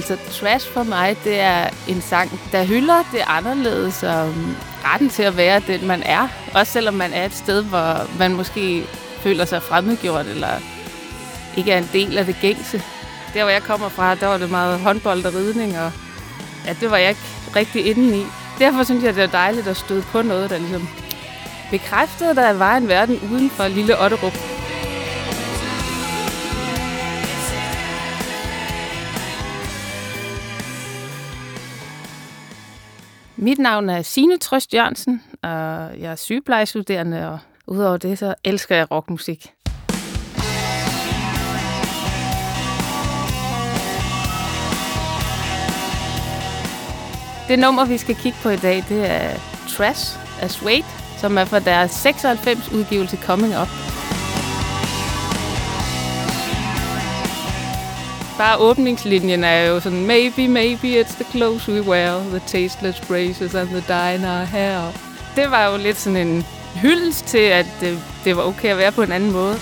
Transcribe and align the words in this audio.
Altså, 0.00 0.16
trash 0.40 0.72
for 0.72 0.82
mig, 0.82 1.16
det 1.24 1.40
er 1.40 1.68
en 1.88 2.00
sang, 2.00 2.40
der 2.52 2.64
hylder 2.64 3.02
det 3.12 3.20
anderledes 3.26 4.02
og 4.02 4.28
mm, 4.28 4.56
retten 4.84 5.08
til 5.08 5.22
at 5.22 5.36
være 5.36 5.62
den, 5.66 5.86
man 5.86 6.02
er. 6.02 6.28
Også 6.54 6.72
selvom 6.72 6.94
man 6.94 7.12
er 7.12 7.24
et 7.24 7.34
sted, 7.34 7.64
hvor 7.64 8.18
man 8.18 8.32
måske 8.32 8.84
føler 9.20 9.44
sig 9.44 9.62
fremmedgjort, 9.62 10.26
eller 10.26 10.48
ikke 11.56 11.72
er 11.72 11.78
en 11.78 11.90
del 11.92 12.18
af 12.18 12.26
det 12.26 12.36
gængse. 12.40 12.82
Der, 13.34 13.42
hvor 13.42 13.50
jeg 13.50 13.62
kommer 13.62 13.88
fra, 13.88 14.14
der 14.14 14.26
var 14.26 14.38
det 14.38 14.50
meget 14.50 14.80
håndbold 14.80 15.24
og 15.24 15.34
ridning, 15.34 15.78
og 15.78 15.92
ja, 16.66 16.74
det 16.80 16.90
var 16.90 16.96
jeg 16.96 17.08
ikke 17.08 17.20
rigtig 17.56 17.86
inde 17.86 18.18
i. 18.18 18.22
Derfor 18.58 18.84
synes 18.84 19.04
jeg, 19.04 19.14
det 19.14 19.22
er 19.22 19.28
dejligt 19.28 19.66
at 19.66 19.76
støde 19.76 20.02
på 20.02 20.22
noget, 20.22 20.50
der 20.50 20.58
ligesom 20.58 20.88
bekræftede, 21.70 22.30
at 22.30 22.36
der 22.36 22.52
var 22.52 22.76
en 22.76 22.88
verden 22.88 23.20
uden 23.32 23.50
for 23.50 23.68
lille 23.68 24.00
Otterup. 24.04 24.59
Mit 33.42 33.58
navn 33.58 33.90
er 33.90 34.02
Signe 34.02 34.38
Trøst 34.38 34.74
Jørgensen, 34.74 35.22
og 35.42 35.50
jeg 36.00 36.12
er 36.12 36.14
sygeplejestuderende, 36.14 37.28
og 37.28 37.38
udover 37.66 37.96
det, 37.96 38.18
så 38.18 38.34
elsker 38.44 38.76
jeg 38.76 38.90
rockmusik. 38.90 39.52
Det 47.48 47.58
nummer, 47.58 47.84
vi 47.84 47.98
skal 47.98 48.14
kigge 48.14 48.38
på 48.42 48.48
i 48.48 48.56
dag, 48.56 48.84
det 48.88 49.10
er 49.10 49.30
Trash 49.68 50.18
af 50.42 50.50
Suede, 50.50 50.84
som 51.18 51.38
er 51.38 51.44
fra 51.44 51.58
deres 51.58 51.90
96 51.90 52.72
udgivelse 52.72 53.16
Coming 53.16 53.52
Up. 53.60 53.99
Bare 58.40 58.58
åbningslinjen 58.58 59.44
er 59.44 59.66
jo 59.66 59.80
sådan, 59.80 60.06
maybe, 60.06 60.48
maybe 60.48 61.00
it's 61.00 61.14
the 61.14 61.24
clothes 61.32 61.68
we 61.68 61.82
wear, 61.82 62.20
the 62.30 62.40
tasteless 62.46 63.00
braces 63.00 63.54
and 63.54 63.68
the 63.68 63.80
diner 63.80 64.44
hair. 64.44 64.92
Det 65.36 65.50
var 65.50 65.70
jo 65.70 65.76
lidt 65.76 65.96
sådan 65.96 66.26
en 66.28 66.46
hyldest 66.74 67.26
til, 67.26 67.38
at 67.38 67.66
det, 67.80 67.98
det 68.24 68.36
var 68.36 68.42
okay 68.42 68.68
at 68.68 68.78
være 68.78 68.92
på 68.92 69.02
en 69.02 69.12
anden 69.12 69.32
måde. 69.32 69.56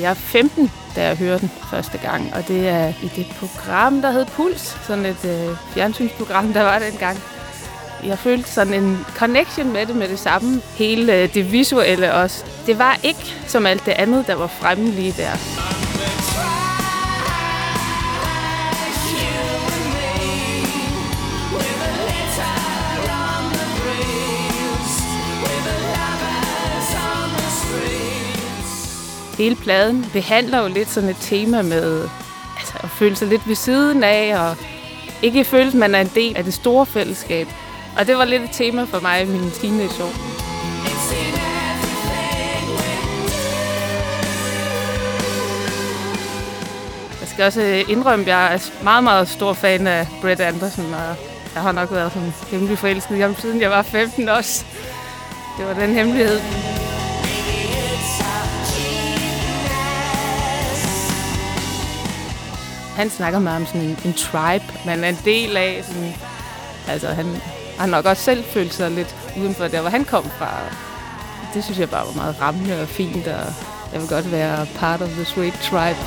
Jeg 0.00 0.10
er 0.10 0.14
15, 0.14 0.70
da 0.96 1.06
jeg 1.06 1.16
hørte 1.16 1.40
den 1.40 1.50
første 1.70 1.98
gang, 1.98 2.34
og 2.34 2.48
det 2.48 2.68
er 2.68 2.88
i 2.88 3.10
det 3.16 3.26
program, 3.38 4.02
der 4.02 4.10
hed 4.10 4.26
Puls. 4.26 4.78
Sådan 4.86 5.06
et 5.06 5.24
øh, 5.24 5.56
fjernsynsprogram, 5.74 6.52
der 6.52 6.62
var 6.62 6.78
dengang. 6.78 7.18
Jeg 8.04 8.18
følte 8.18 8.50
sådan 8.50 8.74
en 8.74 8.98
connection 9.16 9.72
med 9.72 9.86
det 9.86 9.96
med 9.96 10.08
det 10.08 10.18
samme. 10.18 10.60
Hele 10.74 11.14
øh, 11.22 11.34
det 11.34 11.52
visuelle 11.52 12.14
også. 12.14 12.44
Det 12.66 12.78
var 12.78 13.00
ikke 13.02 13.34
som 13.46 13.66
alt 13.66 13.86
det 13.86 13.92
andet, 13.92 14.26
der 14.26 14.34
var 14.34 14.46
fremme 14.46 14.90
lige 14.90 15.14
der. 15.16 15.58
Hele 29.38 29.56
pladen 29.56 30.06
behandler 30.12 30.62
jo 30.62 30.68
lidt 30.68 30.88
sådan 30.88 31.08
et 31.08 31.16
tema 31.20 31.62
med 31.62 32.08
altså, 32.58 32.74
at 32.80 32.90
føle 32.90 33.16
sig 33.16 33.28
lidt 33.28 33.48
ved 33.48 33.54
siden 33.54 34.04
af, 34.04 34.48
og 34.48 34.56
ikke 35.22 35.44
føle, 35.44 35.66
at 35.66 35.74
man 35.74 35.94
er 35.94 36.00
en 36.00 36.10
del 36.14 36.36
af 36.36 36.44
det 36.44 36.54
store 36.54 36.86
fællesskab. 36.86 37.48
Og 37.98 38.06
det 38.06 38.16
var 38.18 38.24
lidt 38.24 38.42
et 38.42 38.50
tema 38.52 38.84
for 38.84 39.00
mig 39.00 39.22
i 39.22 39.26
mine 39.26 39.50
teenageår. 39.50 40.12
Jeg 47.20 47.28
skal 47.28 47.44
også 47.44 47.62
øh, 47.62 47.90
indrømme, 47.90 48.24
at 48.24 48.28
jeg 48.28 48.54
er 48.54 48.84
meget, 48.84 49.04
meget 49.04 49.28
stor 49.28 49.52
fan 49.52 49.86
af 49.86 50.06
Brett 50.20 50.40
Anderson, 50.40 50.94
og 50.94 51.16
jeg 51.54 51.62
har 51.62 51.72
nok 51.72 51.92
været 51.92 52.12
sådan 52.12 52.32
hemmelig 52.50 52.78
forelsket 52.78 53.16
i 53.16 53.20
ham, 53.20 53.36
siden 53.36 53.60
jeg 53.60 53.70
var 53.70 53.82
15 53.82 54.28
også. 54.28 54.64
Det 55.58 55.66
var 55.66 55.74
den 55.74 55.94
hemmelighed. 55.94 56.67
Han 62.98 63.10
snakker 63.10 63.38
meget 63.38 63.60
om 63.60 63.66
sådan 63.66 63.80
en, 63.80 63.98
en 64.04 64.12
tribe, 64.12 64.64
man 64.86 65.04
er 65.04 65.08
en 65.08 65.18
del 65.24 65.56
af. 65.56 65.84
Sådan, 65.86 66.14
altså, 66.88 67.08
han 67.08 67.26
har 67.78 67.86
nok 67.86 68.04
også 68.04 68.22
selv 68.22 68.44
følt 68.44 68.74
sig 68.74 68.90
lidt 68.90 69.16
uden 69.36 69.54
for 69.54 69.68
der, 69.68 69.80
hvor 69.80 69.90
han 69.90 70.04
kom 70.04 70.24
fra. 70.24 70.50
Det 71.54 71.64
synes 71.64 71.78
jeg 71.78 71.90
bare 71.90 72.06
var 72.06 72.12
meget 72.12 72.40
rammende 72.40 72.82
og 72.82 72.88
fint, 72.88 73.26
og 73.26 73.52
jeg 73.92 74.00
vil 74.00 74.08
godt 74.08 74.32
være 74.32 74.66
part 74.78 75.02
of 75.02 75.08
the 75.08 75.24
sweet 75.24 75.54
tribe. 75.54 75.98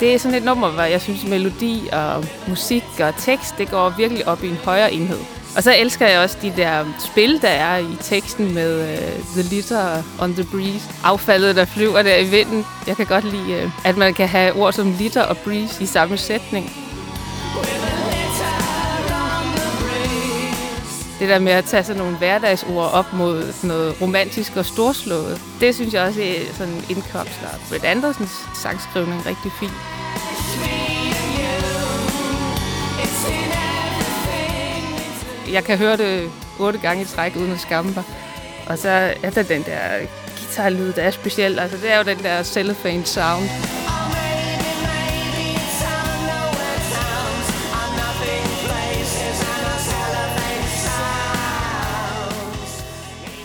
Det 0.00 0.14
er 0.14 0.18
sådan 0.18 0.38
et 0.38 0.44
nummer, 0.44 0.70
hvor 0.70 0.82
jeg 0.82 1.00
synes, 1.00 1.26
melodi 1.26 1.88
og 1.92 2.24
musik 2.48 2.84
og 3.00 3.14
tekst, 3.18 3.58
det 3.58 3.70
går 3.70 3.88
virkelig 3.88 4.28
op 4.28 4.44
i 4.44 4.48
en 4.48 4.56
højere 4.56 4.92
enhed. 4.92 5.20
Og 5.56 5.62
så 5.62 5.74
elsker 5.78 6.06
jeg 6.06 6.20
også 6.20 6.36
de 6.42 6.52
der 6.56 6.84
spil, 7.12 7.42
der 7.42 7.48
er 7.48 7.78
i 7.78 7.96
teksten 8.00 8.54
med 8.54 8.80
uh, 8.80 9.24
The 9.32 9.42
Litter 9.42 10.02
on 10.18 10.34
the 10.34 10.44
Breeze. 10.44 10.90
Affaldet, 11.04 11.56
der 11.56 11.64
flyver 11.64 12.02
der 12.02 12.16
i 12.16 12.24
vinden. 12.24 12.66
Jeg 12.86 12.96
kan 12.96 13.06
godt 13.06 13.24
lide, 13.24 13.64
uh, 13.64 13.86
at 13.86 13.96
man 13.96 14.14
kan 14.14 14.28
have 14.28 14.52
ord 14.52 14.72
som 14.72 14.94
litter 14.98 15.22
og 15.22 15.36
breeze 15.38 15.82
i 15.82 15.86
samme 15.86 16.16
sætning. 16.16 16.72
Det 21.18 21.28
der 21.28 21.38
med 21.38 21.52
at 21.52 21.64
tage 21.64 21.84
sådan 21.84 22.02
nogle 22.02 22.16
hverdagsord 22.16 22.92
op 22.92 23.12
mod 23.12 23.52
sådan 23.52 23.68
noget 23.68 24.00
romantisk 24.00 24.56
og 24.56 24.64
storslået, 24.64 25.40
det 25.60 25.74
synes 25.74 25.94
jeg 25.94 26.02
også 26.02 26.22
er 26.22 26.54
sådan 26.54 26.72
en 26.72 26.84
indkomst 26.88 27.40
af 27.42 27.68
Britt 27.68 27.84
Andersens 27.84 28.48
sangskrivning 28.62 29.26
rigtig 29.26 29.52
fint. 29.60 29.72
Jeg 35.52 35.64
kan 35.64 35.78
høre 35.78 35.96
det 35.96 36.30
otte 36.58 36.78
gange 36.78 37.02
i 37.02 37.06
træk 37.06 37.36
uden 37.36 37.52
at 37.52 37.60
skamme 37.60 37.92
mig. 37.94 38.04
Og 38.66 38.78
så 38.78 38.88
er 39.22 39.30
der 39.30 39.42
den 39.42 39.62
der 39.62 40.06
guitarlyd, 40.38 40.92
der 40.92 41.02
er 41.02 41.10
speciel. 41.10 41.58
Altså, 41.58 41.76
det 41.76 41.92
er 41.92 41.98
jo 41.98 42.04
den 42.04 42.18
der 42.18 42.42
cellophane 42.42 43.04
sound. 43.04 43.48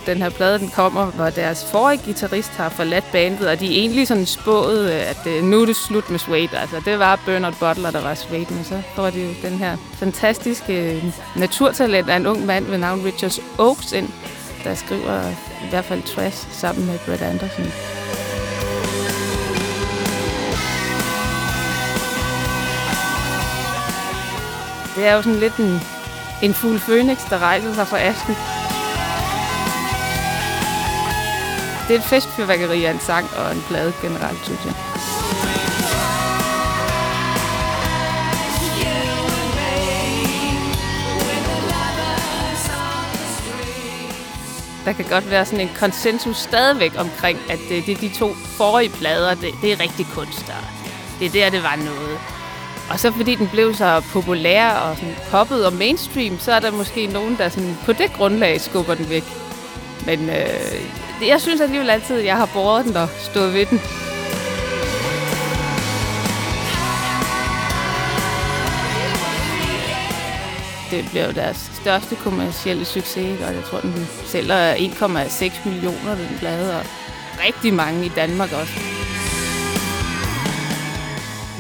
Den 0.06 0.18
her 0.18 0.30
plade, 0.30 0.60
den 0.60 0.70
kommer, 0.70 1.06
hvor 1.06 1.30
deres 1.30 1.66
forrige 1.72 2.02
guitarist 2.06 2.52
har 2.52 2.70
forladt 2.70 3.12
bandet, 3.12 3.48
og 3.48 3.60
de 3.60 3.66
er 3.66 3.80
egentlig 3.80 4.08
sådan 4.08 4.26
spået, 4.26 4.92
øh, 4.92 5.10
at 5.10 5.28
øh, 5.28 5.44
nu 5.44 5.62
er 5.62 5.66
det 5.66 5.76
slut 5.76 6.10
med 6.10 6.20
Suede. 6.20 6.58
Altså, 6.58 6.82
det 6.86 7.00
var 7.00 7.20
Bernard 7.26 7.54
Butler, 7.60 7.92
der 7.92 8.02
var 8.02 8.16
Suede, 8.16 8.54
men 8.54 8.64
så 8.64 8.82
får 8.96 9.10
de 9.10 9.22
jo 9.22 9.30
den 9.42 9.58
her 9.58 9.78
fantastiske 9.94 10.96
øh, 10.96 11.04
naturtalent 11.36 12.10
af 12.10 12.16
en 12.16 12.28
ung 12.28 12.46
mand 12.46 12.66
ved 12.66 12.78
navn 12.78 13.06
Richard 13.06 13.40
Oakes 13.58 13.92
ind, 13.92 14.10
der 14.64 14.76
skriver 14.76 15.30
i 15.66 15.70
hvert 15.70 15.86
fald 15.86 16.04
Trash 16.04 16.48
sammen 16.52 16.86
med 16.86 17.00
Brett 17.06 17.22
Anderson. 17.22 17.66
Det 24.96 25.08
er 25.08 25.14
jo 25.16 25.22
sådan 25.22 25.40
lidt 25.40 25.58
en, 25.58 25.82
en 26.42 26.54
fugl 26.54 26.80
Phoenix, 26.80 27.18
der 27.30 27.40
rejser 27.40 27.74
sig 27.74 27.88
fra 27.88 28.00
asken. 28.00 28.36
Det 31.88 31.96
er 31.96 32.00
et 32.00 32.06
festfyrværkeri 32.06 32.86
af 32.86 32.92
en 32.92 33.00
sang 33.00 33.30
og 33.38 33.52
en 33.52 33.64
plade 33.68 33.94
generelt, 34.02 34.40
synes 34.44 34.66
jeg. 34.66 34.74
Der 44.86 44.94
kan 44.94 45.06
godt 45.10 45.32
være 45.32 45.46
sådan 45.46 45.62
en 45.62 45.72
konsensus 45.80 46.38
stadigvæk 46.38 46.92
omkring, 46.98 47.40
at 47.50 47.60
det, 47.70 47.86
det 47.86 47.92
er 47.96 48.00
de 48.00 48.10
to 48.20 48.34
forrige 48.34 48.90
plader, 48.90 49.34
det, 49.34 49.54
det 49.62 49.72
er 49.72 49.80
rigtig 49.80 50.06
kunst, 50.14 50.50
og 50.50 50.64
det 51.20 51.28
er 51.28 51.32
der, 51.32 51.50
det 51.50 51.64
var 51.64 51.76
noget. 51.76 52.20
Og 52.90 53.00
så 53.00 53.12
fordi 53.12 53.36
den 53.36 53.48
blev 53.48 53.74
så 53.74 54.04
populær 54.14 54.70
og 54.70 54.96
sådan 54.96 55.16
poppet 55.30 55.66
og 55.66 55.74
mainstream, 55.74 56.40
så 56.40 56.52
er 56.52 56.60
der 56.60 56.72
måske 56.72 57.08
nogen, 57.08 57.38
der 57.38 57.50
sådan 57.50 57.78
på 57.86 57.94
det 57.94 58.14
grundlag 58.14 58.62
skubber 58.62 58.96
den 58.96 59.10
væk. 59.10 59.24
Men 60.06 60.30
øh, 60.30 61.28
jeg 61.28 61.42
synes 61.42 61.62
alligevel 61.62 61.90
altid, 61.90 62.20
at 62.20 62.26
jeg 62.26 62.38
har 62.38 62.50
båret 62.54 62.86
den 62.86 62.96
og 62.96 63.10
stået 63.20 63.54
ved 63.54 63.66
den. 63.66 63.82
Det 70.92 71.10
bliver 71.10 71.26
jo 71.26 71.32
deres 71.32 71.72
største 71.82 72.16
kommercielle 72.16 72.86
succes, 72.86 73.42
og 73.42 73.54
jeg 73.54 73.64
tror, 73.64 73.80
den 73.80 74.08
sælger 74.26 74.76
1,6 74.76 75.70
millioner, 75.70 76.16
den 76.16 76.38
plade, 76.40 76.80
og 76.80 76.86
rigtig 77.48 77.74
mange 77.74 78.06
i 78.06 78.10
Danmark 78.10 78.52
også. 78.52 78.74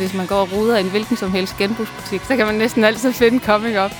hvis 0.01 0.13
man 0.13 0.27
går 0.27 0.35
og 0.35 0.51
ruder 0.51 0.77
i 0.77 0.81
en 0.81 0.89
hvilken 0.89 1.17
som 1.17 1.31
helst 1.31 1.57
genbrugsbutik, 1.57 2.21
så 2.21 2.35
kan 2.35 2.45
man 2.45 2.55
næsten 2.55 2.83
altid 2.83 3.13
finde 3.13 3.39
Coming 3.39 3.79
Up. 3.79 3.91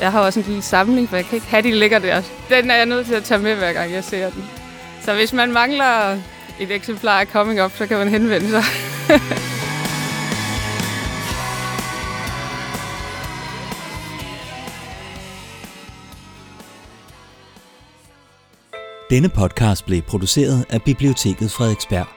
Jeg 0.00 0.12
har 0.12 0.20
også 0.20 0.40
en 0.40 0.46
lille 0.46 0.62
samling, 0.62 1.08
for 1.08 1.16
jeg 1.16 1.24
kan 1.24 1.34
ikke 1.36 1.46
have, 1.46 1.62
de 1.62 1.72
ligger 1.72 1.98
der. 1.98 2.22
Den 2.48 2.70
er 2.70 2.74
jeg 2.74 2.86
nødt 2.86 3.06
til 3.06 3.14
at 3.14 3.24
tage 3.24 3.40
med, 3.40 3.54
hver 3.54 3.72
gang 3.72 3.92
jeg 3.92 4.04
ser 4.04 4.30
den. 4.30 4.44
Så 5.02 5.14
hvis 5.14 5.32
man 5.32 5.52
mangler 5.52 6.18
et 6.60 6.70
eksemplar 6.70 7.20
af 7.20 7.26
Coming 7.26 7.64
Up, 7.64 7.72
så 7.76 7.86
kan 7.86 7.98
man 7.98 8.08
henvende 8.08 8.50
sig. 8.50 8.64
Denne 19.10 19.28
podcast 19.28 19.86
blev 19.86 20.02
produceret 20.02 20.66
af 20.70 20.82
Biblioteket 20.82 21.50
Frederiksberg. 21.52 22.15